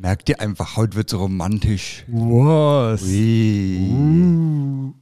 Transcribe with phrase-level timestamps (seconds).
[0.00, 2.04] Merkt ihr einfach, heute wird es romantisch.
[2.06, 3.02] Was?
[3.02, 4.94] Ui.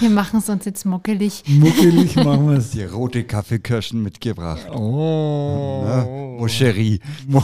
[0.00, 1.44] Wir machen es uns jetzt muckelig.
[1.46, 2.70] Muckelig machen wir es.
[2.70, 4.66] Die rote Kaffeekirschen mitgebracht.
[4.70, 5.84] Oh.
[5.86, 6.36] Ne?
[6.38, 7.00] Moscherie.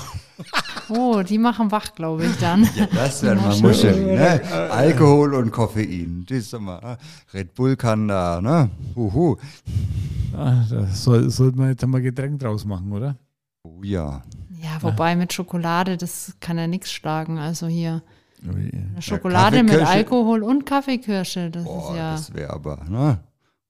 [0.88, 2.67] Oh, die machen wach, glaube ich dann.
[2.74, 4.17] Ja, das wäre mal Moscherie.
[4.17, 4.40] Ne?
[4.71, 6.24] Alkohol und Koffein.
[6.26, 6.97] Das ist mal,
[7.35, 8.71] Red Bull kann da, ne?
[8.97, 9.37] Huhu.
[10.35, 13.17] Ah, da soll, sollte man jetzt einmal Getränk draus machen, oder?
[13.62, 14.22] Oh ja.
[14.63, 17.38] Ja, wobei mit Schokolade, das kann ja nichts schlagen.
[17.38, 18.02] Also hier
[18.42, 19.92] eine Schokolade mit Kaffeekirsche.
[19.92, 22.12] Alkohol und Kaffeekirsche, das Boah, ist ja.
[22.12, 23.20] das wäre aber, ne?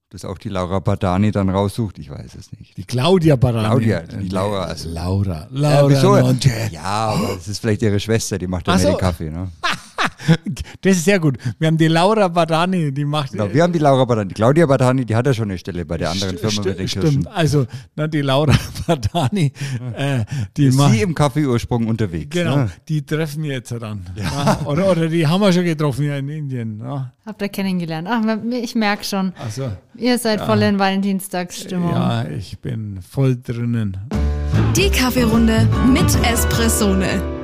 [0.09, 2.75] Dass auch die Laura Badani dann raussucht, ich weiß es nicht.
[2.75, 3.67] Die Claudia Barani.
[3.67, 5.47] Claudia, die Laura, also- Laura.
[5.51, 6.15] Ja, Laura wieso?
[6.17, 6.51] Nonche.
[6.71, 8.89] Ja, aber es ist vielleicht ihre Schwester, die macht dann so.
[8.89, 9.49] den Kaffee, ne?
[10.81, 11.37] Das ist sehr gut.
[11.59, 13.31] Wir haben die Laura Badani, die macht.
[13.33, 14.29] Genau, wir haben die Laura Badani.
[14.29, 16.79] Die Claudia Badani, die hat ja schon eine Stelle bei der anderen Firma Sti- mit
[16.79, 17.11] den Kirschen.
[17.11, 18.53] Stimmt, also na, die Laura
[18.87, 19.51] Badani,
[19.95, 20.25] äh,
[20.57, 20.93] die Ist macht.
[20.93, 22.29] sie im Kaffeeursprung unterwegs.
[22.35, 22.69] Genau, Ne?
[22.87, 24.05] die treffen wir jetzt dann.
[24.15, 24.59] Ja.
[24.65, 26.79] Oder, oder die haben wir schon getroffen hier in Indien.
[26.83, 27.13] Ja.
[27.25, 28.07] Habt ihr kennengelernt?
[28.09, 29.33] Ach, ich merke schon.
[29.43, 31.91] Also, Ihr seid voll in Valentinstagsstimmung.
[31.91, 33.97] ja, ich bin voll drinnen.
[34.75, 37.40] Die Kaffeerunde mit Espressone.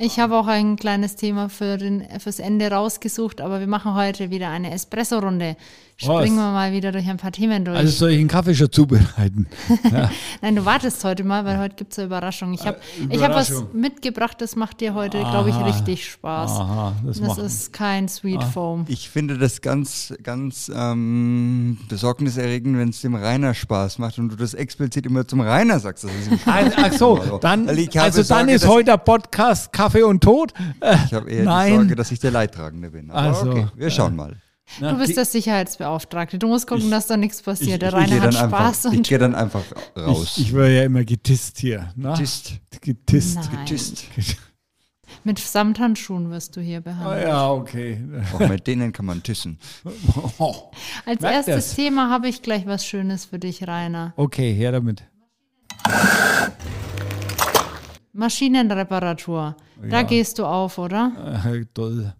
[0.00, 4.30] Ich habe auch ein kleines Thema für den, fürs Ende rausgesucht, aber wir machen heute
[4.30, 5.56] wieder eine Espresso-Runde.
[6.00, 7.76] Springen wir mal wieder durch ein paar Themen durch.
[7.76, 9.48] Also soll ich einen Kaffee schon zubereiten?
[10.40, 12.52] Nein, du wartest heute mal, weil heute gibt es eine Überraschung.
[12.54, 12.78] Ich habe
[13.10, 15.66] ich hab was Äh, mitgebracht, das macht dir heute, glaube ich, Aha.
[15.66, 16.50] richtig Spaß.
[16.52, 18.84] Aha, das, das ist kein Sweet Foam.
[18.86, 24.36] Ich finde das ganz, ganz ähm, besorgniserregend, wenn es dem Rainer Spaß macht und du
[24.36, 26.04] das explizit immer zum Rainer sagst.
[26.04, 27.82] Das ist ihm Ach so, dann, also
[28.22, 30.52] dann Sorge, ist heute der Podcast Kaffee und Tod.
[30.80, 31.70] Äh, Ich habe eher Nein.
[31.72, 33.10] die Sorge, dass ich der Leidtragende bin.
[33.10, 34.36] Aber Also, okay, wir schauen mal.
[34.80, 36.38] Na, Du bist der Sicherheitsbeauftragte.
[36.38, 37.82] Du musst gucken, dass da nichts passiert.
[37.82, 39.62] Der ich Rainer gehe hat Spaß einfach, ich und gehe dann einfach
[39.96, 40.34] raus.
[40.36, 41.92] Ich, ich werde ja immer getisst hier.
[41.96, 42.14] Ne?
[42.80, 43.36] Getisst.
[43.52, 43.66] Nein.
[43.66, 44.04] tist.
[45.24, 47.26] mit Samthandschuhen wirst du hier Ah, behandelt.
[47.28, 48.00] ja, okay.
[48.34, 49.58] Auch mit denen kann man tissen.
[50.38, 50.70] Oh,
[51.06, 51.74] Als erstes das.
[51.74, 54.12] Thema habe ich gleich was Schönes für dich, Rainer.
[54.16, 55.02] okay, her damit.
[58.12, 59.56] Maschinenreparatur.
[59.80, 60.02] Da Ja.
[60.02, 61.12] gehst du auf, oder?
[61.46, 62.12] Äh, toll.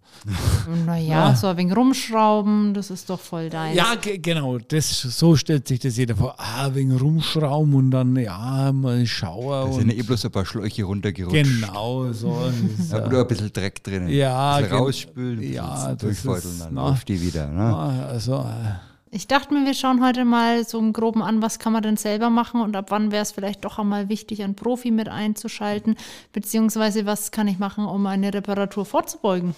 [0.85, 1.35] Naja, Ja.
[1.35, 3.75] so ein wenig rumschrauben, das ist doch voll dein.
[3.75, 4.57] Ja, ge- genau.
[4.57, 6.35] Das, so stellt sich das jeder vor.
[6.37, 9.65] Ah, wegen Rumschrauben und dann, ja, mal Schauer.
[9.67, 11.43] Da sind ja eh bloß ein paar Schläuche runtergerutscht.
[11.43, 12.37] genau, so.
[12.91, 14.07] Da wurde ein bisschen Dreck drin.
[14.09, 16.89] Ja, ein rausspülen, ein bisschen ja, durchfeudeln, dann na.
[16.89, 17.47] läuft die wieder.
[17.47, 17.75] Ne?
[18.09, 21.73] also, äh, Ich dachte mir, wir schauen heute mal so im Groben an, was kann
[21.73, 24.91] man denn selber machen und ab wann wäre es vielleicht doch einmal wichtig, einen Profi
[24.91, 25.95] mit einzuschalten,
[26.31, 29.55] beziehungsweise was kann ich machen, um eine Reparatur vorzubeugen.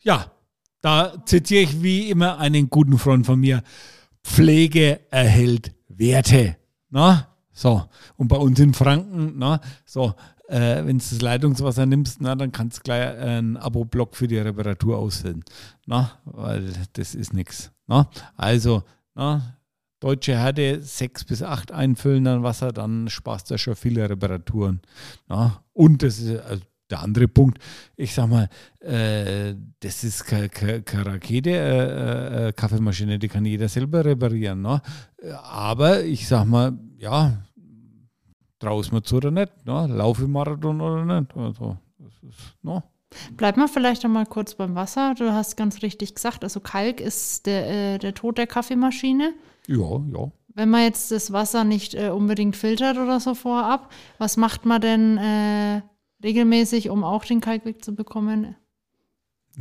[0.00, 0.30] ja,
[0.80, 3.62] da zitiere ich wie immer einen guten Freund von mir.
[4.22, 6.56] Pflege erhält Werte.
[6.90, 7.34] Na?
[7.52, 7.82] So,
[8.16, 10.14] und bei uns in Franken, na, so,
[10.46, 14.38] äh, wenn du das Leitungswasser nimmst, na, dann kannst du gleich einen Abo-Block für die
[14.38, 15.44] Reparatur ausfüllen.
[15.86, 17.72] Na, weil das ist nichts.
[18.36, 18.82] Also,
[19.14, 19.58] na,
[20.00, 24.80] deutsche Härte 6 bis 8 einfüllen an Wasser, dann sparst du schon viele Reparaturen.
[25.26, 25.62] Na?
[25.72, 27.58] Und das ist also der andere Punkt,
[27.96, 28.48] ich sag mal,
[28.80, 30.48] äh, das ist keine,
[31.04, 34.62] Rakete, äh, äh, Kaffeemaschine, die kann jeder selber reparieren.
[34.62, 34.80] Ne?
[35.42, 37.42] Aber ich sag mal, ja,
[38.58, 39.86] traust mir zu oder nicht, ne?
[39.88, 41.36] laufe Marathon oder nicht.
[41.36, 42.82] Also, das ist, ne?
[43.36, 45.14] Bleiben wir vielleicht einmal kurz beim Wasser.
[45.14, 49.34] Du hast ganz richtig gesagt, also Kalk ist der, äh, der Tod der Kaffeemaschine.
[49.66, 50.30] Ja, ja.
[50.48, 54.80] Wenn man jetzt das Wasser nicht äh, unbedingt filtert oder so vorab, was macht man
[54.80, 55.82] denn äh,
[56.22, 58.56] regelmäßig, um auch den Kalk wegzubekommen?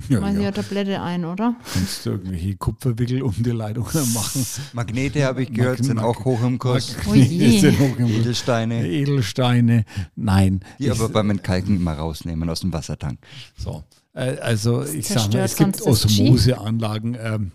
[0.09, 0.39] Ja, Mal ja.
[0.41, 1.55] hier Tablette ein, oder?
[1.73, 4.45] Kannst du irgendwelche Kupferwickel um die Leitungen machen?
[4.73, 6.95] Magnete, habe ich gehört, Mag- sind auch hoch im Kurs.
[7.09, 7.59] Oh je.
[7.59, 9.85] Sind hoch im- Edelsteine, Edelsteine,
[10.15, 10.59] nein.
[10.79, 13.19] die Ich- aber beim Entkalken immer rausnehmen aus dem Wassertank.
[13.57, 15.81] So, äh, also ich sag mal, es gibt das.
[15.87, 17.51] Osmoseanlagen, ähm,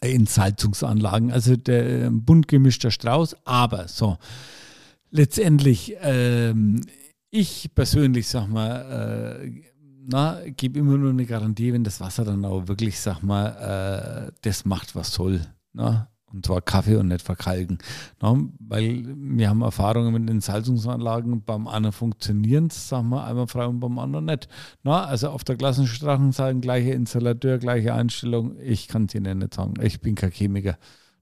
[0.00, 4.18] Entsalzungsanlagen, also der äh, bunt gemischter Strauß, aber so,
[5.10, 6.82] letztendlich, ähm,
[7.30, 9.62] ich persönlich sag mal, äh,
[10.06, 14.32] na, gebe immer nur eine Garantie, wenn das Wasser dann auch wirklich, sag mal, äh,
[14.42, 15.40] das macht, was soll.
[15.72, 16.08] Na?
[16.32, 17.78] Und zwar Kaffee und nicht verkalken.
[18.20, 23.46] Na, weil wir haben Erfahrungen mit den Salzungsanlagen, beim einen funktionieren es, sagen wir, einmal
[23.46, 24.48] frei und beim anderen nicht.
[24.82, 28.56] Na, also auf der Klassenstrachenseite gleiche Installateur, gleiche Einstellung.
[28.60, 29.74] Ich kann es Ihnen nicht sagen.
[29.80, 30.76] Ich bin kein Chemiker.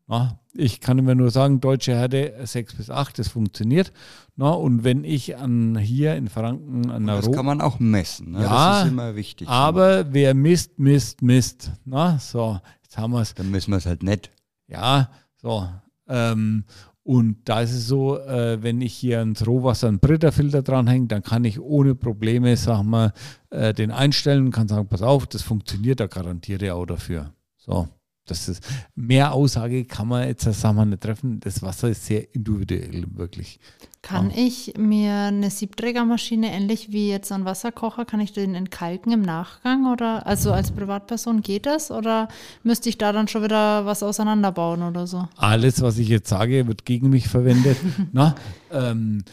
[0.08, 3.92] Na, ich kann immer nur sagen, deutsche Herde 6 bis 8, das funktioniert.
[4.36, 7.78] Na, und wenn ich an hier in Franken an der Das Ro- kann man auch
[7.78, 8.32] messen.
[8.32, 8.42] Ne?
[8.42, 9.48] Ja, das ist immer wichtig.
[9.48, 11.70] aber wer misst, misst, misst.
[11.84, 13.34] Na, so, jetzt haben wir es.
[13.34, 14.30] Dann müssen wir es halt nicht.
[14.68, 15.10] Ja,
[15.40, 15.66] so.
[16.08, 16.64] Ähm,
[17.04, 21.22] Und da ist es so, äh, wenn ich hier ans Rohwasser einen Britterfilter dranhänge, dann
[21.24, 23.12] kann ich ohne Probleme, sag mal,
[23.50, 27.32] äh, den einstellen und kann sagen, pass auf, das funktioniert, da garantiere ich auch dafür.
[27.56, 27.88] So.
[28.26, 28.64] Das ist,
[28.94, 31.40] mehr Aussage kann man jetzt sagen wir, nicht treffen.
[31.40, 33.58] Das Wasser ist sehr individuell, wirklich.
[34.00, 39.22] Kann ich mir eine Siebträgermaschine ähnlich wie jetzt ein Wasserkocher, kann ich den entkalken im
[39.22, 42.28] Nachgang oder also als Privatperson geht das oder
[42.62, 45.28] müsste ich da dann schon wieder was auseinanderbauen oder so?
[45.36, 47.78] Alles, was ich jetzt sage, wird gegen mich verwendet.
[48.12, 48.34] Na,
[48.70, 49.24] ähm,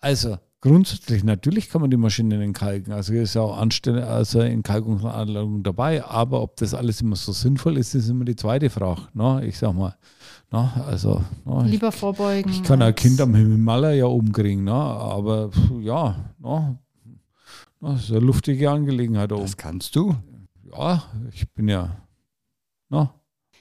[0.00, 2.92] also Grundsätzlich, natürlich kann man die Maschinen entkalken.
[2.92, 6.04] Also ist ja auch Anstelle, also Entkalkungsanlagen dabei.
[6.04, 9.02] Aber ob das alles immer so sinnvoll ist, ist immer die zweite Frage.
[9.12, 9.46] Ne?
[9.46, 9.96] Ich sag mal.
[10.50, 10.70] Ne?
[10.86, 11.64] Also, ne?
[11.66, 12.50] Lieber vorbeugen.
[12.50, 14.64] Ich kann ein Kind am Himalaya ja umkriegen.
[14.64, 14.72] Ne?
[14.72, 15.50] Aber
[15.82, 16.78] ja, ne?
[17.80, 19.32] das ist eine luftige Angelegenheit.
[19.32, 19.42] Oben.
[19.42, 20.16] Das kannst du?
[20.72, 21.96] Ja, ich bin ja.
[22.88, 23.10] Ne?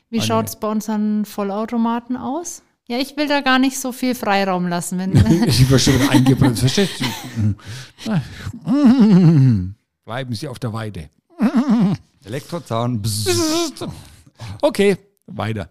[0.10, 2.64] Wie schaut es bei unseren Vollautomaten aus?
[2.88, 5.00] Ja, ich will da gar nicht so viel Freiraum lassen.
[5.00, 5.16] Wenn,
[5.48, 7.56] ich war schon eingebrannt, verstehst du?
[10.06, 11.10] Bleiben Sie auf der Weide.
[12.24, 13.02] Elektrozaun.
[14.62, 15.70] Okay, weiter.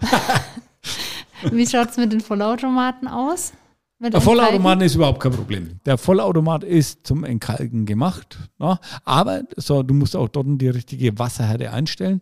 [1.50, 3.52] Wie schaut es mit den Vollautomaten aus?
[3.98, 5.78] Der Vollautomat ist überhaupt kein Problem.
[5.86, 8.36] Der Vollautomat ist zum Entkalken gemacht.
[8.58, 12.18] Ja, aber so, du musst auch dort die richtige Wasserhärte einstellen.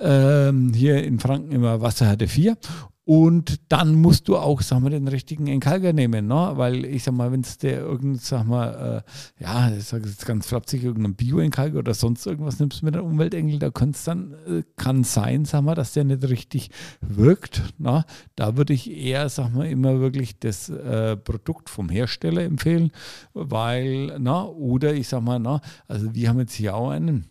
[0.00, 2.56] Ähm, hier in Franken immer Wasserhärte 4.
[3.04, 6.52] Und dann musst du auch, sag mal, den richtigen Entkalker nehmen, ne?
[6.54, 9.02] Weil ich sag mal, wenn es der irgend, sag mal,
[9.38, 13.06] äh, ja, ich sage jetzt ganz flapsig, irgendein Bio-Entkalker oder sonst irgendwas nimmst mit einem
[13.06, 16.70] Umweltengel, da kann's dann, äh, kann sein, sag mal, dass der nicht richtig
[17.00, 17.62] wirkt.
[17.78, 18.04] Ne?
[18.36, 22.92] Da würde ich eher, sag mal, immer wirklich das äh, Produkt vom Hersteller empfehlen,
[23.32, 27.24] weil, na, oder ich sag mal, na, also wir haben jetzt hier auch einen,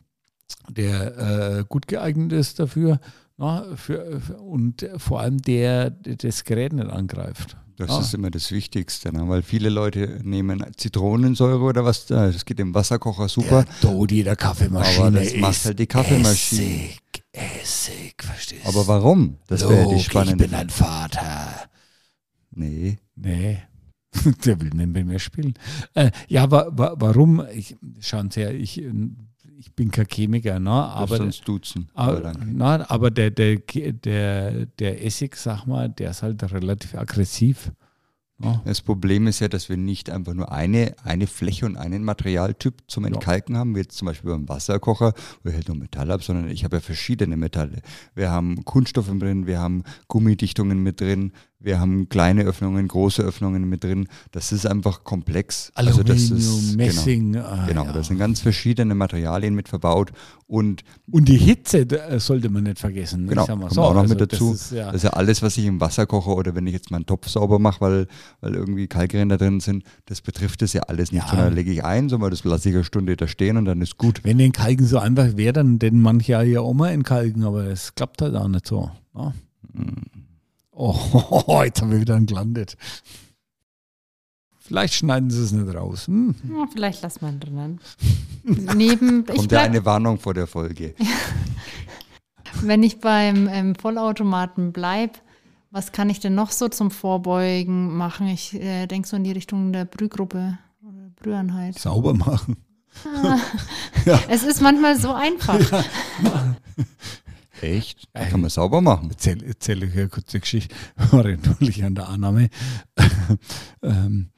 [0.67, 2.99] der äh, gut geeignet ist dafür.
[3.39, 7.55] Na, für, und vor allem der, der das Gerät nicht angreift.
[7.77, 8.01] Das ah.
[8.01, 9.29] ist immer das Wichtigste, ne?
[9.29, 13.63] weil viele Leute nehmen Zitronensäure oder was, das geht im Wasserkocher super.
[13.81, 16.89] Der Dodi der Kaffeemaschine Aber das macht halt die Kaffeemaschine.
[16.89, 18.67] Essig, Essig, verstehst du?
[18.67, 19.37] Aber warum?
[19.47, 21.69] Das wäre die spannende ich bin ein Vater.
[22.51, 22.99] Nee.
[23.15, 23.59] Nee.
[24.43, 25.53] Der will nicht mehr spielen.
[25.93, 27.45] Äh, ja, aber wa warum?
[27.53, 28.83] Ich, schauen Sie her, ich
[29.59, 30.71] ich bin kein Chemiker, ne?
[30.71, 31.89] aber, sonst duzen.
[31.93, 37.71] Aber, na, aber der, der, der, der Essig, sag mal, der ist halt relativ aggressiv.
[38.37, 38.61] Ne?
[38.63, 42.83] Das Problem ist ja, dass wir nicht einfach nur eine, eine Fläche und einen Materialtyp
[42.87, 43.59] zum Entkalken ja.
[43.59, 45.13] haben, wie jetzt zum Beispiel beim Wasserkocher,
[45.43, 47.81] wo ich halt nur Metall habe, sondern ich habe ja verschiedene Metalle.
[48.15, 53.67] Wir haben Kunststoffe drin, wir haben Gummidichtungen mit drin, wir haben kleine Öffnungen, große Öffnungen
[53.67, 54.07] mit drin.
[54.31, 55.71] Das ist einfach komplex.
[55.75, 56.85] Aluminium, also das ist, genau.
[56.85, 57.33] Messing.
[57.33, 57.91] Genau, ah, genau ja.
[57.91, 60.11] da sind ganz verschiedene Materialien mit verbaut.
[60.47, 61.85] Und, und die Hitze
[62.19, 63.27] sollte man nicht vergessen.
[63.27, 63.81] Genau, kommt so.
[63.81, 64.51] auch noch also mit dazu.
[64.51, 64.85] Das ist, ja.
[64.85, 65.09] das ist, ja.
[65.09, 68.07] alles, was ich im Wasser koche oder wenn ich jetzt meinen Topf sauber mache, weil,
[68.39, 71.23] weil irgendwie Kalkränder drin sind, das betrifft das ja alles nicht.
[71.23, 71.29] Ja.
[71.29, 73.97] Sondern lege ich ein, sondern das lasse ich eine Stunde da stehen und dann ist
[73.97, 74.21] gut.
[74.23, 77.95] Wenn den Kalken so einfach wäre, dann denn manche ja auch mal entkalken, aber es
[77.95, 78.89] klappt halt auch nicht so.
[79.13, 79.33] Ja?
[79.73, 80.28] Mhm.
[80.79, 82.77] Oh, jetzt haben wir wieder gelandet.
[84.59, 86.07] Vielleicht schneiden sie es nicht raus.
[86.07, 86.35] Hm.
[86.49, 87.79] Ja, vielleicht lassen wir ihn drinnen.
[88.75, 90.95] Neben, Kommt ja eine Warnung vor der Folge.
[92.61, 95.19] Wenn ich beim ähm, Vollautomaten bleibe,
[95.69, 98.27] was kann ich denn noch so zum Vorbeugen machen?
[98.27, 101.77] Ich äh, denke so in die Richtung der Brühgruppe oder Brüheinheit.
[101.77, 102.55] Sauber machen.
[103.21, 103.37] Ah,
[104.05, 104.19] ja.
[104.29, 105.59] Es ist manchmal so einfach.
[106.23, 106.55] Ja.
[107.61, 108.07] Echt?
[108.13, 109.09] Da kann man sauber machen.
[109.09, 110.75] Erzähle erzähl ich eine kurze Geschichte.
[111.11, 112.49] War natürlich an der Annahme.
[113.83, 114.29] ähm,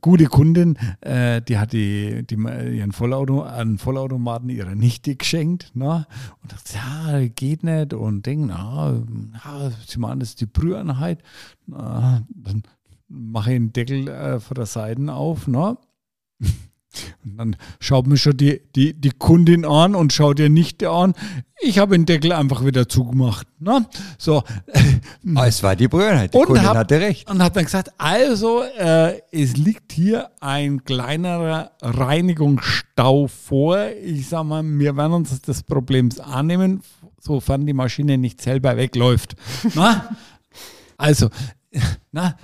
[0.00, 5.74] gute Kundin, äh, die hat die, die, ihren Vollauto, einen Vollautomaten ihrer Nichte geschenkt.
[5.74, 6.06] Ne?
[6.42, 7.94] Und dachte, ja, geht nicht.
[7.94, 9.02] Und denkt, na,
[9.44, 11.22] ja, sie machen das ist die Brüheinheit.
[11.66, 12.62] Na, dann
[13.08, 15.46] mache ich den Deckel äh, von der Seite auf.
[15.46, 15.76] Ne?
[17.24, 21.14] Und dann schaut mir schon die, die, die Kundin an und schaut ihr nicht an.
[21.60, 23.46] Ich habe den Deckel einfach wieder zugemacht.
[23.60, 23.86] Ne?
[24.18, 24.42] So.
[25.24, 26.34] Aber es war die Brüderheit.
[26.34, 27.30] Die und Kundin hab, hatte recht.
[27.30, 33.78] Und hat dann gesagt, also äh, es liegt hier ein kleinerer Reinigungsstau vor.
[34.02, 36.82] Ich sag mal, wir werden uns des Problems annehmen,
[37.20, 39.36] sofern die Maschine nicht selber wegläuft.
[39.74, 40.16] Na?
[40.96, 41.30] Also,
[42.12, 42.36] na,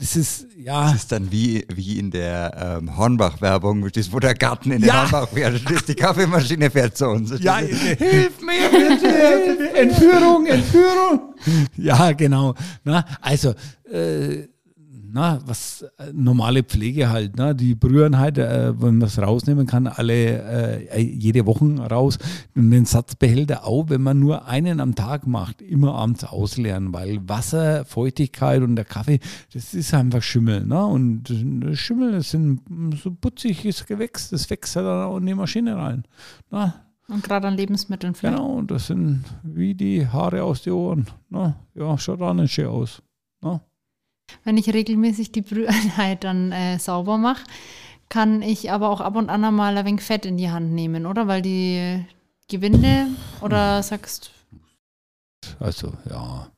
[0.00, 0.84] das ist, ja.
[0.84, 5.02] Das ist dann wie, wie in der ähm, Hornbach-Werbung, wo der Garten in der ja.
[5.02, 5.60] Hornbach fährt.
[5.88, 7.38] Die Kaffeemaschine fährt zu uns.
[7.38, 9.74] Ja, hilf mir bitte!
[9.74, 11.34] Entführung, Entführung!
[11.76, 12.54] Ja, genau.
[12.84, 13.54] Na, also,
[13.90, 14.46] äh,
[15.12, 17.54] na, was äh, normale Pflege halt, ne?
[17.54, 22.18] die brühen halt, äh, wenn man es rausnehmen kann, alle äh, jede Woche raus.
[22.54, 27.28] Und den Satzbehälter auch, wenn man nur einen am Tag macht, immer abends ausleeren, weil
[27.28, 29.20] Wasser, Feuchtigkeit und der Kaffee,
[29.52, 30.66] das ist einfach Schimmel.
[30.66, 30.84] Ne?
[30.84, 31.32] Und
[31.74, 32.60] Schimmel, das sind
[33.02, 36.04] so putziges Gewächs, das wächst halt dann auch in die Maschine rein.
[36.50, 36.72] Ne?
[37.08, 38.36] Und gerade an Lebensmitteln vielleicht.
[38.36, 41.06] Genau, das sind wie die Haare aus den Ohren.
[41.28, 41.56] Ne?
[41.74, 43.02] Ja, schaut auch nicht schön aus.
[43.42, 43.60] Ne?
[44.44, 47.44] Wenn ich regelmäßig die Brüheinheit dann äh, sauber mache,
[48.08, 51.06] kann ich aber auch ab und an mal ein wenig Fett in die Hand nehmen,
[51.06, 51.28] oder?
[51.28, 52.04] Weil die
[52.48, 53.06] Gewinde,
[53.40, 54.32] oder sagst
[55.58, 56.50] Also, ja.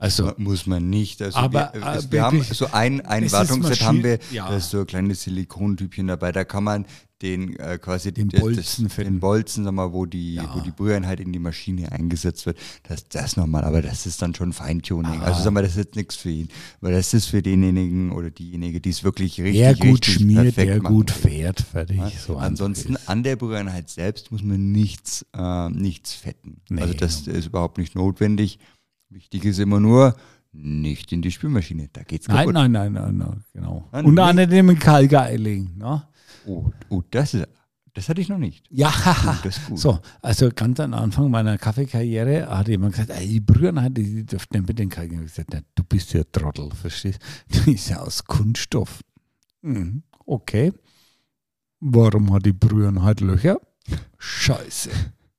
[0.00, 1.20] Also, muss man nicht.
[1.20, 4.48] Also aber wir, äh, wir haben so ein, ein Wartungsset haben wir, ja.
[4.48, 6.86] da ist so ein kleines Silikontypchen dabei, da kann man
[7.20, 10.54] den äh, quasi den Bolzen, das, den Bolzen sag mal, wo die, ja.
[10.54, 14.34] wo die Brüheinheit in die Maschine eingesetzt wird, das, das nochmal, aber das ist dann
[14.34, 15.20] schon Feintuning.
[15.20, 15.26] Ah.
[15.26, 16.48] Also sag mal, das ist jetzt nichts für ihn,
[16.80, 20.56] weil das ist für denjenigen oder diejenige, die es wirklich richtig, der gut richtig schmiert,
[20.56, 21.98] der gut fährt, fertig.
[21.98, 22.10] Ja?
[22.10, 26.62] So Ansonsten an der Brüheinheit selbst muss man nichts, äh, nichts fetten.
[26.70, 26.80] Nee.
[26.80, 28.58] Also das ist überhaupt nicht notwendig.
[29.10, 30.14] Wichtig ist immer nur,
[30.52, 32.54] nicht in die Spülmaschine, da geht's kaputt.
[32.54, 33.88] Nein, nein, nein, nein, nein genau.
[33.92, 36.04] Nein, Und an dem Kalkeiling, ne?
[36.46, 37.48] Oh, oh, das ist,
[37.94, 38.64] das hatte ich noch nicht.
[38.70, 38.92] Ja,
[39.70, 44.24] oh, so, also ganz am Anfang meiner Kaffeekarriere hat jemand gesagt, ey, die Brühen, die
[44.24, 45.10] dürften nicht mit den Kalk.
[45.10, 47.60] Ich habe gesagt, na, du bist ja Trottel, verstehst du?
[47.64, 49.00] Die ist ja aus Kunststoff.
[49.62, 50.72] Mhm, okay.
[51.80, 53.60] Warum hat die Brühen halt Löcher?
[54.18, 54.90] Scheiße.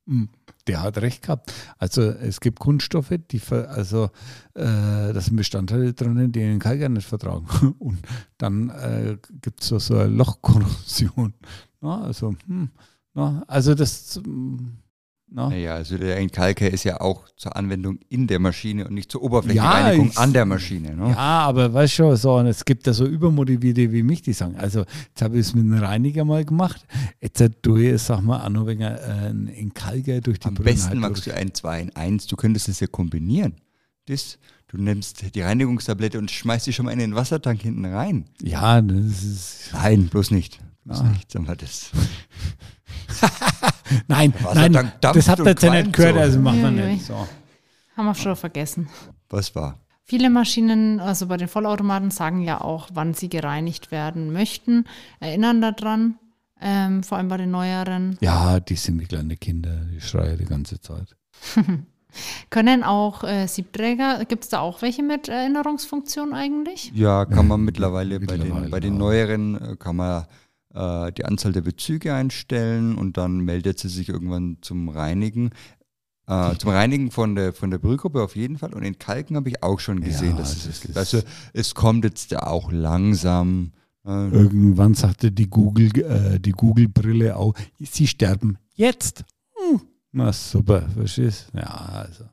[0.06, 0.30] Mhm.
[0.72, 1.54] Der hat recht gehabt.
[1.78, 4.06] Also es gibt Kunststoffe, die also
[4.54, 7.76] äh, das sind Bestandteile drinnen, die den Kalk nicht vertragen.
[7.80, 8.00] Und
[8.38, 11.34] dann äh, gibt es so, so eine Lochkorrosion.
[11.82, 12.70] Na, also, hm,
[13.14, 14.22] na, also das
[15.34, 15.50] No?
[15.50, 19.24] Naja, also der Entkalker ist ja auch zur Anwendung in der Maschine und nicht zur
[19.24, 20.94] Oberflächenreinigung ja, an der Maschine.
[20.94, 21.12] Ne?
[21.12, 24.58] Ja, aber weißt du, so, und es gibt ja so Übermotivierte wie mich, die sagen,
[24.58, 26.86] also jetzt habe ich es mit einem Reiniger mal gemacht,
[27.22, 30.90] jetzt tue ich, sag mal, auch noch wegen äh, einen Entkalker durch die Am besten
[30.90, 33.54] halt machst du ein 2 in 1, du könntest es ja kombinieren.
[34.08, 38.26] Das, du nimmst die Reinigungstablette und schmeißt sie schon mal in den Wassertank hinten rein.
[38.42, 39.70] Ja, das ist...
[39.72, 40.60] Nein, bloß nicht.
[40.84, 41.04] Bloß ah.
[41.04, 41.92] nicht, mal, das...
[44.08, 47.06] nein, nein, das habt ihr jetzt ja nicht gehört, also machen wir nicht.
[47.06, 47.28] So.
[47.96, 48.88] Haben wir schon vergessen.
[49.30, 49.80] Was war?
[50.04, 54.86] Viele Maschinen, also bei den Vollautomaten, sagen ja auch, wann sie gereinigt werden möchten,
[55.20, 56.16] erinnern daran,
[56.60, 58.18] ähm, vor allem bei den neueren.
[58.22, 61.16] Ja, die sind wie kleine Kinder, die schreien die ganze Zeit.
[62.50, 66.92] Können auch äh, Siebträger, gibt es da auch welche mit Erinnerungsfunktion eigentlich?
[66.94, 70.26] Ja, kann man mittlerweile, mittlerweile bei, den, bei den neueren, äh, kann man
[70.74, 75.52] äh, die Anzahl der Bezüge einstellen und dann meldet sie sich irgendwann zum Reinigen.
[76.28, 78.74] Äh, zum Reinigen von der, von der Brühgruppe auf jeden Fall.
[78.74, 80.98] Und in Kalken habe ich auch schon gesehen, ja, dass es das gibt.
[80.98, 81.22] Also
[81.54, 83.72] es kommt jetzt auch langsam.
[84.06, 89.26] Äh, Irgendwann sagte die Google, äh, die Google-Brille auch, sie sterben jetzt.
[89.56, 89.82] Hm.
[90.12, 92.26] Na super, verstehst Ja, also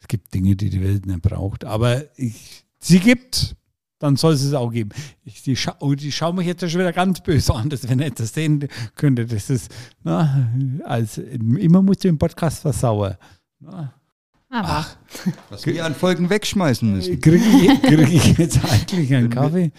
[0.00, 1.64] es gibt Dinge, die die Welt nicht braucht.
[1.64, 3.54] Aber ich, sie gibt
[4.02, 4.90] dann soll es es auch geben.
[5.24, 8.00] Ich, die, scha oh, die schauen mich jetzt schon wieder ganz böse an, dass wenn
[8.00, 9.26] ihr das sehen könnte.
[9.26, 10.50] Das ist, na,
[10.84, 13.16] als, immer musst du den Podcast versauern.
[13.60, 13.94] Na.
[14.50, 14.68] Aber.
[14.68, 14.96] Ach,
[15.50, 17.20] was wir an Folgen wegschmeißen müssen.
[17.20, 19.70] Kriege ich, krieg ich jetzt eigentlich einen Kaffee?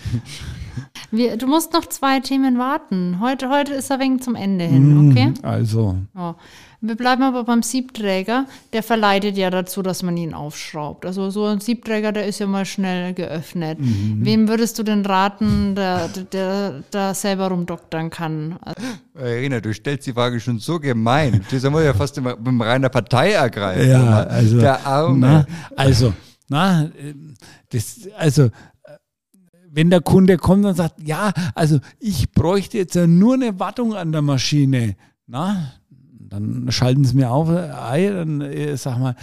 [1.13, 3.19] Wir, du musst noch zwei Themen warten.
[3.19, 5.33] Heute, heute ist er wegen zum Ende hin, mm, okay?
[5.43, 5.95] Also.
[6.17, 6.33] Oh.
[6.81, 8.47] Wir bleiben aber beim Siebträger.
[8.73, 11.05] Der verleitet ja dazu, dass man ihn aufschraubt.
[11.05, 13.79] Also so ein Siebträger, der ist ja mal schnell geöffnet.
[13.79, 14.25] Mhm.
[14.25, 18.57] Wem würdest du denn raten, der, der da selber rumdoktern kann?
[19.15, 21.45] Irina, du stellst die Frage schon so gemein.
[21.51, 23.87] Das muss ja fast mit reiner Partei ergreifen.
[23.87, 25.19] Ja, also, der Arme.
[25.19, 26.11] Na, also,
[26.49, 26.89] na,
[27.69, 28.49] das, also
[29.73, 34.11] wenn der Kunde kommt und sagt, ja, also ich bräuchte jetzt nur eine Wartung an
[34.11, 35.73] der Maschine, na,
[36.29, 39.15] dann schalten sie mir auf, Ei, dann äh, sag mal,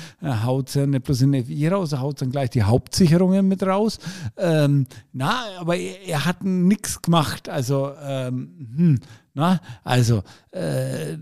[0.45, 3.99] haut sie nicht bloß in FI raus, haut dann gleich die Hauptsicherungen mit raus.
[4.37, 7.49] Ähm, na, aber er, er hat nichts gemacht.
[7.49, 9.01] Also, ähm, hm,
[9.35, 11.17] na, also äh,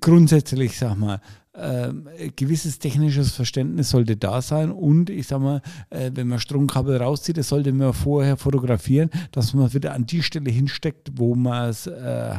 [0.00, 1.20] grundsätzlich, sag mal,
[1.56, 1.92] äh,
[2.34, 7.36] gewisses technisches Verständnis sollte da sein und ich sag mal, äh, wenn man Stromkabel rauszieht,
[7.36, 11.86] das sollte man vorher fotografieren, dass man wieder an die Stelle hinsteckt, wo man es
[11.86, 12.34] äh,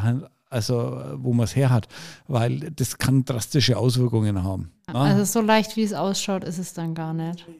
[0.49, 1.87] also wo man es her hat,
[2.27, 4.71] weil das kann drastische Auswirkungen haben.
[4.87, 7.45] Also so leicht wie es ausschaut, ist es dann gar nicht.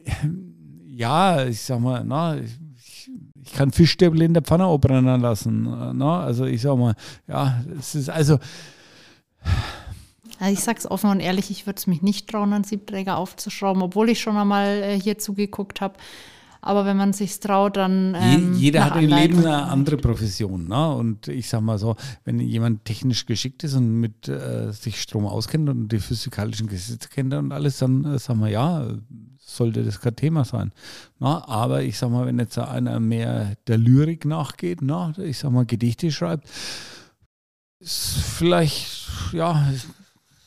[0.98, 2.58] Ja, ich sag mal, na, ich,
[3.40, 5.62] ich kann Fischstäbel in der Pfanne abbrennen lassen.
[5.96, 6.96] Na, also ich sag mal,
[7.28, 8.40] ja, es ist also.
[10.38, 13.82] Also ich sag's offen und ehrlich, ich würde es mich nicht trauen, einen Siebträger aufzuschrauben,
[13.82, 15.94] obwohl ich schon einmal äh, hier zugeguckt habe.
[16.60, 18.14] Aber wenn man sich traut, dann.
[18.14, 20.66] Je, Ähm, jeder hat im Leben eine andere Profession.
[20.66, 20.92] Ne?
[20.92, 25.24] Und ich sag mal so, wenn jemand technisch geschickt ist und mit äh, sich Strom
[25.26, 28.88] auskennt und die physikalischen Gesetze kennt und alles, dann äh, sagen wir ja,
[29.38, 30.72] sollte das kein Thema sein.
[31.20, 35.52] Na, aber ich sag mal, wenn jetzt einer mehr der Lyrik nachgeht, na, ich sag
[35.52, 36.48] mal, Gedichte schreibt,
[37.80, 39.64] ist vielleicht, ja,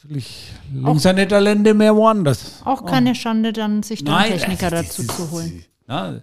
[0.09, 2.61] liegen seine Talente mehr woanders.
[2.65, 5.63] Auch keine Schande, dann sich dann Nein, Techniker das dazu ist- zu holen.
[5.87, 6.21] Na,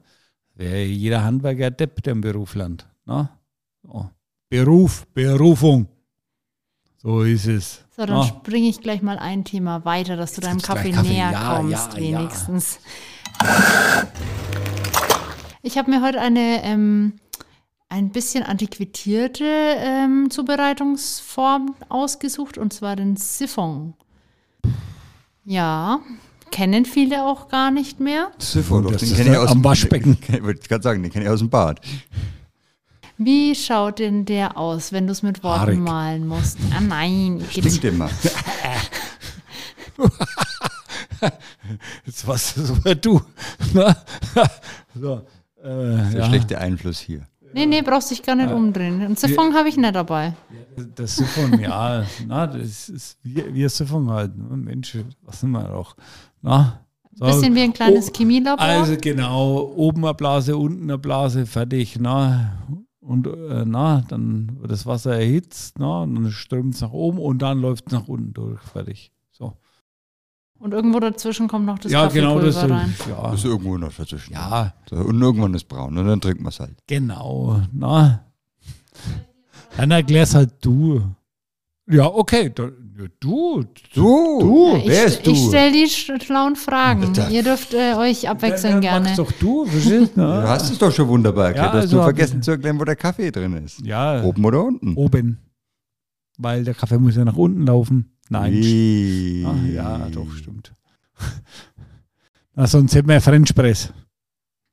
[0.55, 2.57] wäre jeder Handwerker Depp, der im Beruf.
[3.05, 3.31] Na?
[3.83, 4.11] So.
[4.49, 5.87] Beruf, Berufung.
[7.01, 7.85] So ist es.
[7.97, 11.09] So, dann springe ich gleich mal ein Thema weiter, dass du Jetzt deinem Kaffee, Kaffee.
[11.09, 12.19] näher Ja, kommst, ja, ja.
[12.19, 12.79] wenigstens.
[15.63, 17.15] Ich habe mir heute eine ähm,
[17.91, 23.95] ein bisschen antiquierte ähm, Zubereitungsform ausgesucht, und zwar den Siphon.
[25.45, 26.01] Ja,
[26.51, 28.31] kennen viele auch gar nicht mehr.
[28.39, 30.19] Siphon, doch, Das den ist kenne ich aus am dem Waschbecken.
[30.29, 31.81] Ich wollte gerade sagen, den kenne ich aus dem Bad.
[33.17, 35.79] Wie schaut denn der aus, wenn du es mit Worten Haarig.
[35.81, 36.59] malen musst?
[36.77, 38.09] Ah nein, Stinkt immer.
[42.07, 43.21] Jetzt warst du so du.
[43.75, 43.97] Na?
[44.95, 45.15] so,
[45.63, 46.27] äh, Der ja.
[46.29, 47.27] schlechte Einfluss hier.
[47.53, 49.01] Nee, nee, brauchst dich gar nicht umdrehen.
[49.01, 50.35] Einen Siphon habe ich nicht dabei.
[50.95, 54.37] Das Siphon, ja, na, das ist wie, wie ein Siphon halt.
[54.37, 54.57] Ne?
[54.57, 55.95] Mensch, was sind wir auch?
[56.43, 56.81] Na?
[57.15, 57.25] So.
[57.25, 58.65] Bisschen wie ein kleines Oh, Chemielabor.
[58.65, 62.53] Also genau, oben eine Blase, unten eine Blase, fertig, na.
[63.01, 67.19] Und äh, na, dann wird das Wasser erhitzt, na, und dann strömt es nach oben
[67.19, 69.11] und dann läuft es nach unten durch, fertig.
[70.61, 72.95] Und irgendwo dazwischen kommt noch das ja, genau, Kaffeepulver das rein.
[73.09, 74.33] ja, Das ist irgendwo noch dazwischen.
[74.33, 76.77] ja, und irgendwann ist braun und dann trinkt man es halt.
[76.87, 78.25] genau, na.
[79.77, 81.01] Dann erklär's halt du.
[81.91, 82.65] Ja, okay, ja,
[83.21, 83.63] du,
[83.95, 85.31] Du, Du, Ich, wer ist du?
[85.31, 87.13] ich stelle die schlauen Fragen.
[87.31, 89.05] Ihr dürft äh, euch abwechseln Ja, gerne.
[89.07, 90.21] Magst doch du, verstehst du?
[90.21, 91.67] du hast es doch schon wunderbar erklärt.
[91.67, 93.81] Ja, du hast also hab vergessen zu erklären, wo der Kaffee drin ist.
[93.87, 94.95] Ja, Oben oder unten?
[94.97, 95.39] oben.
[96.39, 98.18] Weil der Kaffee muss ja nach unten laufen.
[98.29, 99.45] Nein, Wie?
[99.47, 100.73] Ah, ja, doch, stimmt.
[102.55, 103.93] Na, sonst hätten wir ja French Press.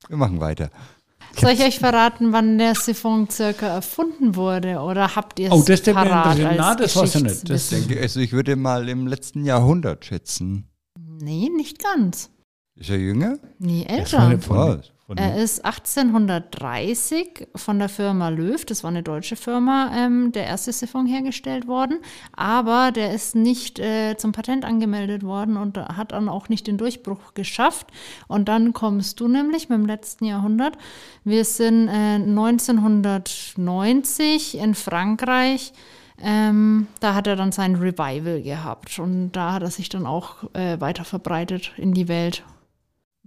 [0.08, 0.70] Wir machen weiter.
[1.40, 4.80] Soll ich euch verraten, wann der Siphon circa erfunden wurde?
[4.80, 7.50] Oder habt ihr es Oh, das parat als Na, das weiß ich nicht.
[7.50, 10.70] Das denke, also ich würde mal im letzten Jahrhundert schätzen.
[10.98, 12.30] Nee, nicht ganz.
[12.76, 13.38] Ist er jünger?
[13.60, 14.82] Nee, Das älter.
[15.08, 20.74] Er ist 1830 von der Firma Löw, das war eine deutsche Firma, ähm, der erste
[20.74, 22.00] Siphon hergestellt worden.
[22.36, 26.80] Aber der ist nicht äh, zum Patent angemeldet worden und hat dann auch nicht den
[26.80, 27.86] Durchbruch geschafft.
[28.28, 30.76] Und dann kommst du nämlich mit dem letzten Jahrhundert.
[31.24, 35.72] Wir sind äh, 1990 in Frankreich.
[36.20, 40.46] Ähm, da hat er dann sein Revival gehabt und da hat er sich dann auch
[40.54, 42.44] äh, weiter verbreitet in die Welt.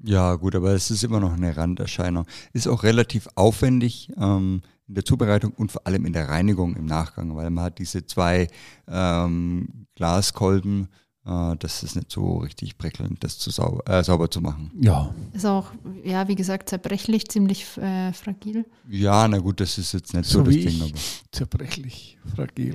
[0.05, 2.27] Ja, gut, aber es ist immer noch eine Randerscheinung.
[2.53, 6.87] Ist auch relativ aufwendig ähm, in der Zubereitung und vor allem in der Reinigung im
[6.87, 8.49] Nachgang, weil man hat diese zwei
[8.87, 10.89] ähm, Glaskolben.
[11.27, 14.71] Äh, das ist nicht so richtig prickelnd, das zu sau äh, sauber zu machen.
[14.81, 15.73] Ja, Ist auch,
[16.05, 18.67] ja, wie gesagt, zerbrechlich, ziemlich äh, fragil.
[18.89, 20.69] Ja, na gut, das ist jetzt nicht so, So das Ding.
[20.69, 20.83] ich.
[20.83, 20.93] Aber
[21.33, 22.73] zerbrechlich, fragil.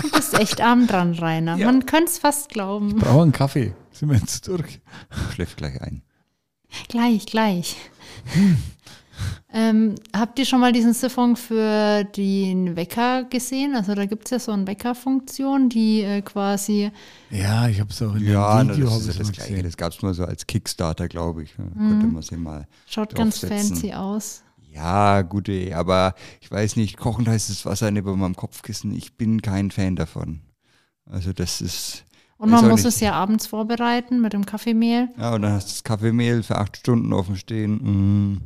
[0.00, 1.56] Du bist echt arm dran, Rainer.
[1.56, 1.66] Ja.
[1.66, 2.96] Man könnte es fast glauben.
[2.96, 3.74] Brauchen einen Kaffee.
[3.92, 4.80] Sind wir jetzt durch?
[5.34, 6.02] schläft gleich ein.
[6.88, 7.76] Gleich, gleich.
[9.52, 13.74] ähm, habt ihr schon mal diesen Siphon für den Wecker gesehen?
[13.76, 16.90] Also da gibt es ja so eine Weckerfunktion, die äh, quasi,
[17.30, 19.50] Ja, ich habe es auch in Ja, dem Video das hab ist ja das Gleiche.
[19.50, 19.64] gesehen.
[19.64, 21.50] Das gab es nur so als Kickstarter, glaube ich.
[21.56, 21.88] Ja, Mhm.
[21.90, 22.66] Könnte man sich mal.
[22.86, 24.42] schaut ganz fancy aus.
[24.72, 28.92] Ja, gut, ey, aber ich weiß nicht, kochend heißes Wasser neben meinem Kopfkissen.
[28.92, 30.40] Ich bin kein Fan davon.
[31.06, 32.04] Also das ist.
[32.36, 32.94] Und man muss nicht.
[32.94, 35.08] es ja abends vorbereiten mit dem Kaffeemehl.
[35.16, 38.32] Ja, und dann hast du das Kaffeemehl für acht Stunden offen stehen.
[38.32, 38.40] Mm.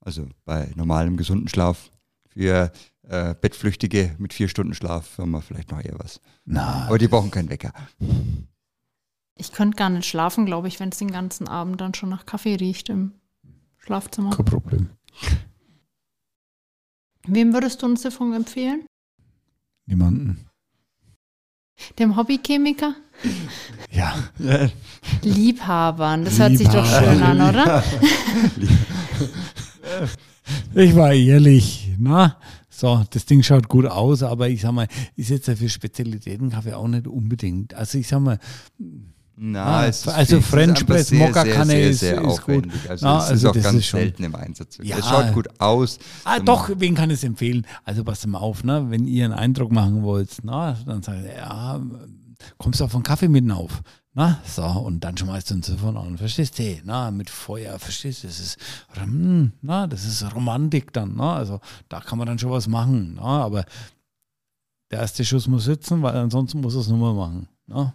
[0.00, 1.90] Also bei normalem gesunden Schlaf.
[2.28, 2.72] Für
[3.08, 6.20] äh, Bettflüchtige mit vier Stunden Schlaf haben wir vielleicht noch eher was.
[6.44, 7.72] Na, Aber die brauchen keinen Wecker.
[9.36, 12.26] Ich könnte gar nicht schlafen, glaube ich, wenn es den ganzen Abend dann schon nach
[12.26, 13.12] Kaffee riecht im
[13.78, 14.30] Schlafzimmer.
[14.30, 14.90] kein Problem.
[17.26, 18.84] Wem würdest du einen Siphon empfehlen?
[19.86, 20.46] Niemanden.
[21.98, 22.94] Dem Hobbychemiker?
[23.90, 24.14] Ja.
[25.22, 26.24] Liebhabern.
[26.24, 27.12] Das hört sich doch Liebhaber.
[27.12, 27.82] schön an, oder?
[30.74, 32.36] Ich war ehrlich, na?
[32.68, 36.74] So, das Ding schaut gut aus, aber ich sag mal, ist jetzt ja für Spezialitätenkaffee
[36.74, 37.72] auch nicht unbedingt.
[37.74, 38.38] Also ich sag mal,
[39.36, 42.28] Na, Ah, es ist, also es ist French Press sehr, Mokka-Kanne sehr, ist- sehr, sehr
[42.28, 42.68] ist gut.
[42.88, 44.78] Also Na, es also ist auch das ganz ist schon- selten im Einsatz.
[44.82, 44.98] Ja.
[44.98, 45.98] Es schaut gut aus.
[46.24, 47.64] ah, doch, wen kann ich es empfehlen?
[47.84, 48.86] Also pass mal auf, ne?
[48.90, 51.80] wenn ihr einen Eindruck machen wollt, na, dann sagt ihr, ja,
[52.58, 53.82] kommst du auf einen Kaffee mitten auf.
[54.16, 56.80] Na, so, und dann schmeißt du uns davon an, verstehst du?
[56.84, 58.28] Na, mit Feuer, verstehst du?
[58.28, 58.58] Das ist,
[59.60, 63.42] na, das ist Romantik dann, na, also da kann man dann schon was machen, na,
[63.42, 63.64] aber
[64.92, 67.94] der erste Schuss muss sitzen, weil ansonsten muss es nur mal machen, na.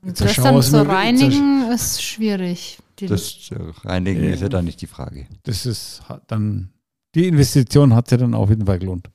[0.00, 2.78] Das dann zu reinigen ist schwierig.
[3.00, 3.50] Das
[3.84, 5.26] Reinigen äh, ist ja dann nicht die Frage.
[5.42, 6.70] Das ist dann,
[7.14, 9.10] die Investition hat sich dann auf jeden Fall gelohnt.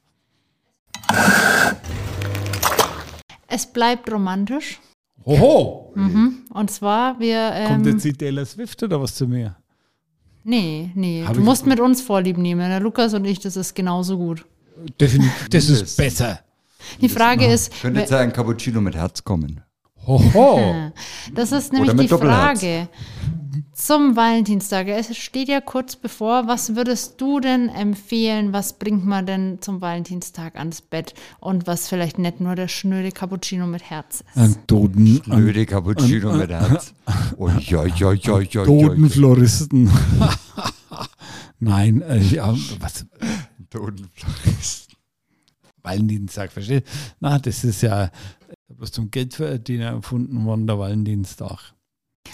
[3.54, 4.80] Es bleibt romantisch.
[5.26, 5.94] Oho!
[5.94, 6.40] Mhm.
[6.52, 7.52] Und zwar, wir.
[7.54, 9.56] Ähm, Kommt jetzt die Taylor Swift oder was zu mir?
[10.44, 11.24] Nee, nee.
[11.24, 12.68] Hab du musst mit uns Vorlieb nehmen.
[12.68, 14.44] Der Lukas und ich, das ist genauso gut.
[15.00, 16.40] Definitiv, das ist besser.
[17.00, 17.80] Die Frage ist.
[17.80, 19.62] Könnte jetzt ein Cappuccino mit Herz kommen.
[20.08, 20.92] Hoho.
[21.36, 22.90] Das ist nämlich die Frage
[23.74, 24.88] zum Valentinstag.
[24.88, 26.48] Es steht ja kurz bevor.
[26.48, 28.54] Was würdest du denn empfehlen?
[28.54, 31.14] Was bringt man denn zum Valentinstag ans Bett?
[31.40, 34.38] Und was vielleicht nicht nur der schnöde Cappuccino mit Herz ist?
[34.38, 35.22] Ein Doden.
[35.24, 36.94] Schnöde Cappuccino mit Herz.
[37.38, 39.92] Oh, ja, ja, ja, ja, Dodenfloristen.
[41.60, 43.06] Nein, äh, ja, was?
[43.70, 44.96] Dodenfloristen.
[45.82, 46.92] Valentinstag, verstehst du?
[47.20, 48.10] Na, das ist ja
[48.70, 51.74] bloß zum Geldverdienen erfunden worden, der Valentinstag.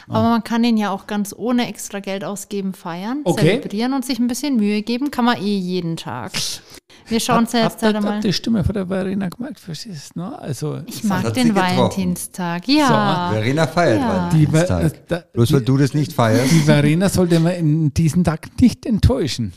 [0.08, 3.60] Aber man kann den ja auch ganz ohne extra Geld ausgeben feiern, okay.
[3.60, 5.12] zelebrieren und sich ein bisschen Mühe geben.
[5.12, 6.32] Kann man eh jeden Tag.
[7.08, 8.20] Wir schauen uns jetzt halt mal.
[8.20, 10.20] die Stimme von der Verena gemerkt, verstehst du?
[10.20, 10.40] Ne?
[10.40, 13.30] Also, ich mag den Valentinstag, ja.
[13.32, 14.30] So, Verena feiert ja.
[14.32, 15.08] Valentinstag.
[15.08, 16.52] Die, äh, Bloß weil du das nicht feierst.
[16.52, 19.54] Die Verena sollte man in diesem Tag nicht enttäuschen.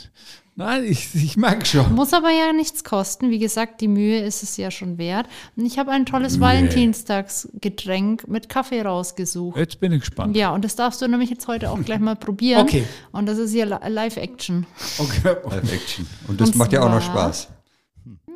[0.54, 1.94] Nein, ich, ich mag schon.
[1.94, 3.30] Muss aber ja nichts kosten.
[3.30, 5.26] Wie gesagt, die Mühe ist es ja schon wert.
[5.56, 6.42] Und ich habe ein tolles Mühe.
[6.42, 9.56] Valentinstagsgetränk mit Kaffee rausgesucht.
[9.56, 10.36] Jetzt bin ich gespannt.
[10.36, 12.60] Ja, und das darfst du nämlich jetzt heute auch gleich mal probieren.
[12.60, 12.84] Okay.
[13.12, 14.66] Und das ist hier Live-Action.
[14.98, 15.36] Okay.
[15.48, 16.06] Live-Action.
[16.28, 17.48] Und das und macht ja auch noch Spaß.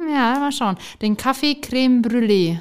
[0.08, 0.76] Ja, mal schauen.
[1.02, 2.60] Den Kaffee Creme Brûlée.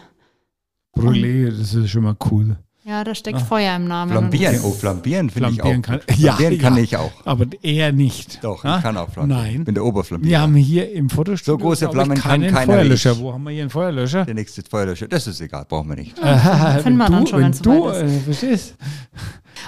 [0.93, 2.57] Brûlée, das ist schon mal cool.
[2.87, 3.43] Ja, da steckt ah.
[3.43, 4.11] Feuer im Namen.
[4.11, 5.81] Flambieren, oh, flambieren finde ich auch.
[5.81, 7.11] Kann, flambieren ja, kann ja, ich auch.
[7.25, 8.43] Aber eher nicht.
[8.43, 9.41] Doch, ich kann auch flambieren.
[9.41, 9.59] Nein.
[9.61, 10.29] Ich bin der Oberflambier.
[10.29, 13.13] Wir haben hier im Fotostudio so große Flammen kann keiner Feuerlöscher.
[13.13, 13.19] Ich.
[13.19, 14.25] Wo haben wir hier einen Feuerlöscher?
[14.25, 15.07] Der nächste Feuerlöscher.
[15.07, 16.15] Das ist egal, brauchen wir nicht.
[16.25, 18.75] Äh, Finden wir dann schon, wenn du, äh, verstehst?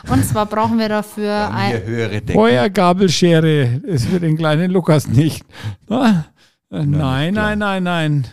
[0.10, 2.34] Und zwar brauchen wir dafür ein höhere Decken.
[2.34, 3.82] Feuergabelschere.
[3.84, 5.44] Ist für den kleinen Lukas nicht.
[5.90, 6.26] Na?
[6.70, 8.28] Nein, nein, nein, nein.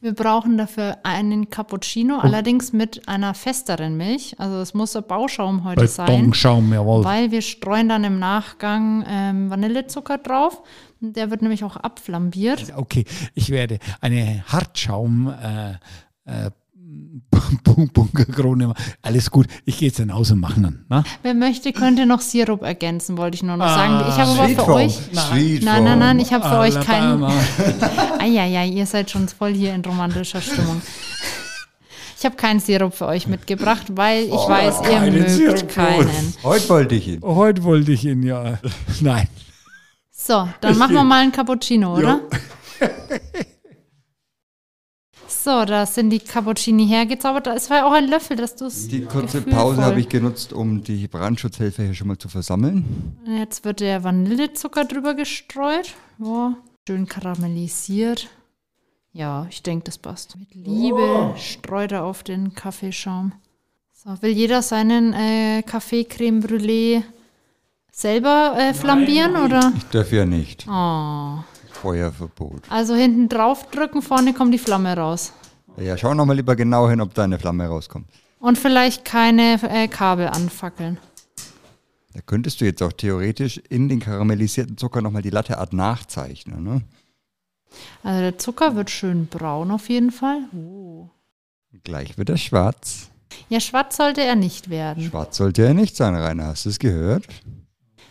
[0.00, 2.20] Wir brauchen dafür einen Cappuccino, oh.
[2.20, 4.38] allerdings mit einer festeren Milch.
[4.38, 6.72] Also es muss ein Bauschaum heute Betonschaum, sein.
[6.72, 7.04] jawohl.
[7.04, 10.62] Weil wir streuen dann im Nachgang ähm, Vanillezucker drauf.
[11.00, 12.72] Der wird nämlich auch abflambiert.
[12.76, 15.72] Okay, ich werde eine Hartschaum äh,
[16.24, 16.50] äh,
[17.92, 18.74] Bunkerkrone.
[19.02, 19.46] Alles gut.
[19.64, 20.84] Ich gehe jetzt dann aus und mache dann.
[20.88, 21.04] Na?
[21.22, 24.04] Wer möchte, könnte noch Sirup ergänzen, wollte ich nur noch ah, sagen.
[24.08, 24.72] Ich habe aber für Form.
[24.72, 24.94] euch.
[24.94, 27.24] Sweet nein, nein, nein, ich habe für euch keinen.
[28.18, 30.82] Eieiei, ihr seid schon voll hier in romantischer Stimmung.
[32.18, 36.34] Ich habe keinen Sirup für euch mitgebracht, weil ich oh, weiß, ihr mögt Sirup keinen.
[36.42, 37.22] Heute wollte ich ihn.
[37.22, 38.58] Heute wollte ich ihn, ja.
[39.00, 39.28] Nein.
[40.10, 42.20] So, dann ich machen wir mal einen Cappuccino, oder?
[45.40, 47.46] So, da sind die Cappuccini hergezaubert.
[47.46, 48.88] Es war ja auch ein Löffel, dass du es.
[48.88, 53.16] Die kurze Pause habe ich genutzt, um die Brandschutzhelfer hier schon mal zu versammeln.
[53.24, 55.94] Jetzt wird der Vanillezucker drüber gestreut.
[56.20, 56.50] Oh,
[56.88, 58.28] schön karamellisiert.
[59.12, 60.36] Ja, ich denke, das passt.
[60.36, 60.96] Mit Liebe
[61.32, 61.36] oh.
[61.36, 63.32] streut er auf den Kaffeeschaum.
[63.92, 67.02] So, will jeder seinen äh, Kaffee Creme Brûlée
[67.92, 69.72] selber äh, flambieren, Nein, oder?
[69.76, 70.66] Ich darf ja nicht.
[70.68, 71.38] Oh.
[71.82, 72.62] Feuerverbot.
[72.68, 75.32] Also hinten drauf drücken, vorne kommt die Flamme raus.
[75.76, 78.08] Ja, schau nochmal lieber genau hin, ob da eine Flamme rauskommt.
[78.40, 80.98] Und vielleicht keine äh, Kabel anfackeln.
[82.14, 86.64] Da könntest du jetzt auch theoretisch in den karamellisierten Zucker nochmal die Latteart nachzeichnen.
[86.64, 86.82] Ne?
[88.02, 90.40] Also der Zucker wird schön braun auf jeden Fall.
[90.52, 91.10] Oh.
[91.84, 93.10] Gleich wird er schwarz.
[93.48, 95.04] Ja, schwarz sollte er nicht werden.
[95.04, 96.46] Schwarz sollte er nicht sein, Rainer.
[96.46, 97.26] Hast du es gehört?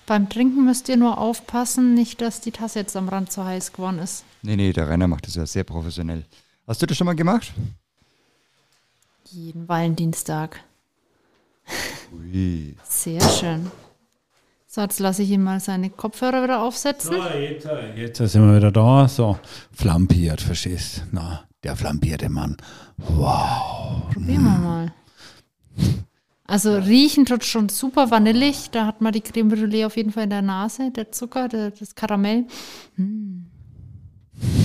[0.07, 3.73] Beim Trinken müsst ihr nur aufpassen, nicht, dass die Tasse jetzt am Rand zu heiß
[3.73, 4.23] geworden ist.
[4.41, 6.23] Nee, nee, der Rainer macht das ja sehr professionell.
[6.65, 7.53] Hast du das schon mal gemacht?
[9.25, 10.63] Jeden Valentinstag.
[12.13, 12.77] Ui.
[12.87, 13.69] Sehr schön.
[14.65, 17.17] So, jetzt lasse ich ihm mal seine Kopfhörer wieder aufsetzen.
[17.17, 17.67] So, jetzt,
[17.97, 19.09] jetzt sind wir wieder da.
[19.09, 19.37] So,
[19.73, 21.01] flambiert, verstehst du?
[21.11, 22.55] Na, der flambierte Mann.
[22.95, 24.09] Wow.
[24.13, 24.93] Probieren wir mal.
[26.47, 28.71] Also riechen tut schon super vanillig.
[28.71, 30.91] Da hat man die Creme Brûlée auf jeden Fall in der Nase.
[30.91, 32.45] Der Zucker, der, das Karamell.
[32.95, 33.51] Hm.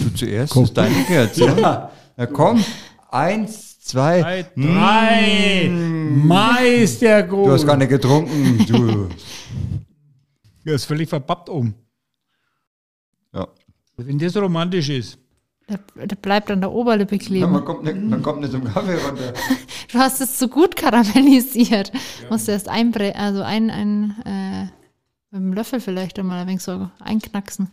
[0.04, 0.64] Du zuerst, komm.
[0.64, 1.90] ist dein Herz, ja.
[2.16, 2.64] Na komm,
[3.10, 4.42] eins, zwei, drei.
[4.54, 5.68] drei.
[5.68, 6.26] Mmh.
[6.26, 7.46] Meister gut.
[7.46, 9.08] Du hast gar nicht getrunken, du.
[10.64, 11.74] Ja, ist völlig verpappt um.
[13.34, 13.48] Ja.
[13.96, 15.18] Wenn das romantisch ist.
[15.72, 17.52] Der, der bleibt an der Oberlippe Ja, kleben.
[17.52, 19.32] man, kommt nicht, man kommt nicht zum Kaffee runter.
[19.92, 21.92] Du hast es zu gut karamellisiert.
[22.30, 24.62] Musst du erst einbre also ein, ein äh,
[25.30, 27.70] mit dem Löffel vielleicht einmal ein wenig so einknacksen.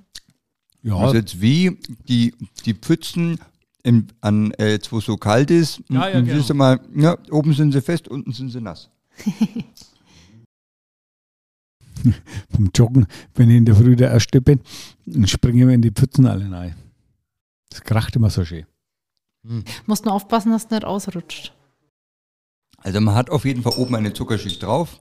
[0.82, 2.34] Ja, Also jetzt wie die,
[2.66, 3.40] die Pfützen
[3.84, 6.34] im, an, äh, jetzt wo so kalt ist, Ja, ja, genau.
[6.36, 8.90] siehst du mal, ja, oben sind sie fest, unten sind sie nass.
[12.56, 14.62] vom Joggen, wenn ich in der Früh der Erste bin,
[15.06, 16.76] dann springen wir in die Pfützen alle rein.
[17.70, 18.66] Das kracht immer so schön.
[19.86, 21.54] Musst nur aufpassen, dass es nicht ausrutscht.
[22.78, 25.00] Also man hat auf jeden Fall oben eine Zuckerschicht drauf.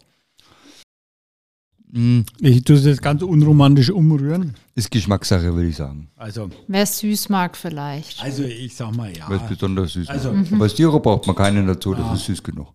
[1.90, 4.54] Mm, Ich tue das ganz unromantisch umrühren.
[4.74, 6.10] Ist Geschmackssache, würde ich sagen.
[6.16, 8.22] Also, Wer es süß mag vielleicht.
[8.22, 9.28] also ich sag mal ja.
[9.28, 10.52] Weil es besonders süß Also, ist.
[10.52, 12.14] Aber Styro braucht man keinen dazu, das Ah.
[12.14, 12.74] ist süß genug.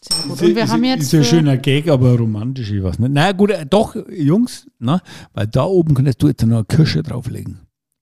[0.00, 0.32] Sehr gut.
[0.34, 2.98] Ist, Und wir ist, haben jetzt ist ein für- schöner Gag, aber romantisch, ich weiß
[2.98, 3.12] nicht.
[3.12, 5.00] Na gut, äh, doch, Jungs, na,
[5.34, 7.60] weil da oben könntest du jetzt noch eine Kirsche drauflegen.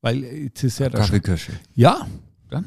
[0.08, 0.88] Weil äh, jetzt ist ja.
[0.88, 1.52] Kaffeekirsche.
[1.74, 2.06] Ja,
[2.50, 2.64] dann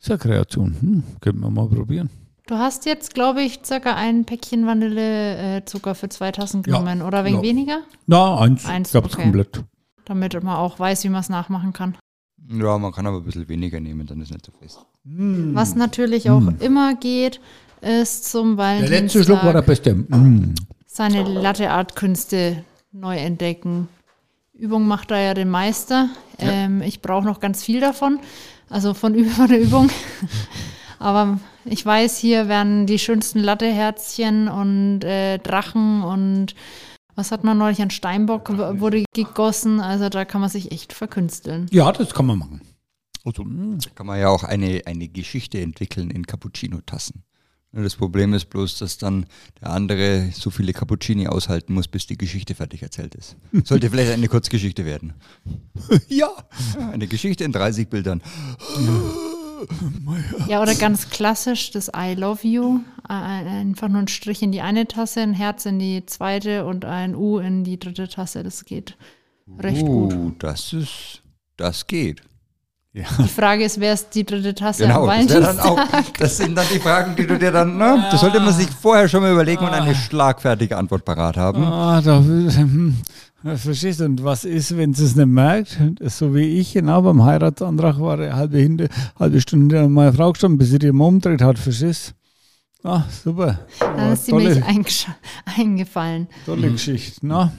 [0.00, 0.76] ist ja Kreation.
[0.80, 2.10] Hm, könnten wir mal probieren.
[2.46, 7.00] Du hast jetzt, glaube ich, circa ein Päckchen Vanillezucker für zwei Tassen Ja, genommen.
[7.02, 7.42] Oder wegen ja.
[7.42, 7.78] weniger?
[8.06, 9.22] Na, eins, Eins, ich okay.
[9.22, 9.64] komplett.
[10.04, 11.96] Damit man auch weiß, wie man es nachmachen kann.
[12.50, 14.78] Ja, man kann aber ein bisschen weniger nehmen, dann ist nicht so fest.
[15.04, 17.40] Was natürlich auch immer geht,
[17.80, 19.94] ist zum Der letzte Schluck war der Valentinstag beste.
[19.94, 20.54] Mm.
[20.86, 22.62] seine Latte-Art-Künste
[22.92, 23.88] neu entdecken.
[24.64, 26.08] Übung macht da ja den Meister.
[26.38, 28.18] Ähm, ich brauche noch ganz viel davon,
[28.70, 29.90] also von Übung zu Übung.
[30.98, 36.54] Aber ich weiß, hier werden die schönsten Latteherzchen und äh, Drachen und
[37.14, 39.80] was hat man neulich an Steinbock wurde gegossen.
[39.80, 41.66] Also da kann man sich echt verkünsteln.
[41.70, 42.62] Ja, das kann man machen.
[43.22, 43.78] Also, mm.
[43.94, 47.22] Kann man ja auch eine, eine Geschichte entwickeln in Cappuccino-Tassen.
[47.74, 49.26] Das Problem ist bloß, dass dann
[49.60, 53.36] der andere so viele Cappuccini aushalten muss, bis die Geschichte fertig erzählt ist.
[53.64, 55.14] Sollte vielleicht eine Kurzgeschichte werden.
[56.08, 56.30] ja.
[56.92, 58.22] Eine Geschichte in 30 Bildern.
[60.48, 62.80] Ja, oder ganz klassisch das I love you.
[63.08, 66.84] Äh, Einfach nur ein Strich in die eine Tasse, ein Herz in die zweite und
[66.84, 68.42] ein U in die dritte Tasse.
[68.42, 68.96] Das geht
[69.58, 70.12] recht gut.
[70.14, 71.22] Uh, das ist,
[71.56, 72.22] das geht.
[72.94, 75.66] Die Frage ist, wer ist die dritte Tasse Genau, am das, Valentinstag?
[75.66, 78.68] auch, das sind dann die Fragen, die du dir dann, ne, das sollte man sich
[78.70, 81.64] vorher schon mal überlegen und eine schlagfertige Antwort parat haben.
[81.64, 82.94] Ah, da hm,
[83.42, 84.04] das verstehst du.
[84.04, 85.76] Und was ist, wenn sie es nicht merkt?
[85.98, 88.86] Das ist so wie ich, genau, beim Heiratsantrag war eine halbe, hinter,
[89.18, 92.14] halbe Stunde hinter meiner Frau gestanden, bis sie die mal umdreht hat, verstehst
[92.84, 92.88] du?
[92.90, 93.58] Ah, super.
[93.80, 95.06] Dann ist die tolle, Milch eingesch-
[95.58, 96.28] eingefallen.
[96.46, 97.50] tolle Geschichte, ne?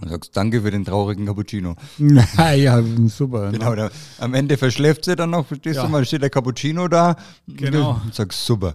[0.00, 1.76] Und sagst, danke für den traurigen Cappuccino.
[1.98, 3.50] Ja, ja, super.
[3.50, 3.58] ne?
[3.58, 5.84] Genau, da, am Ende verschläft sie dann noch, verstehst Ja.
[5.84, 7.16] du mal, steht der Cappuccino da.
[7.46, 8.00] Genau.
[8.04, 8.74] Und sagst, super.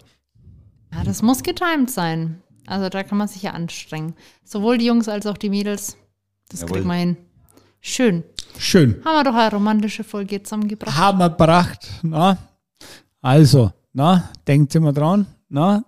[0.93, 2.41] Ja, das muss getimt sein.
[2.65, 4.13] Also da kann man sich ja anstrengen.
[4.43, 5.97] Sowohl die Jungs als auch die Mädels.
[6.49, 6.73] Das Jawohl.
[6.77, 7.17] kriegt man hin.
[7.81, 8.23] Schön.
[8.57, 9.01] Schön.
[9.05, 10.97] Haben wir doch eine romantische Folge zusammengebracht.
[10.97, 12.37] Haben wir gebracht, na?
[13.21, 15.83] Also, na, denkt immer dran, na?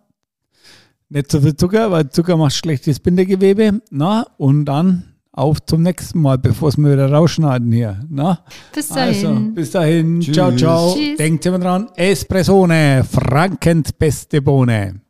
[1.10, 4.26] Nicht so viel Zucker, weil Zucker macht schlechtes Bindegewebe, na?
[4.38, 8.44] Und dann auf zum nächsten Mal, bevor es mir wieder rausschneiden hier, na?
[8.74, 9.28] Bis dahin.
[9.28, 10.20] Also, bis dahin.
[10.20, 10.36] Tschüss.
[10.36, 10.94] Ciao, ciao.
[10.94, 11.18] Tschüss.
[11.18, 15.02] Denkt immer dran, Espressone, Frankens beste Bohne.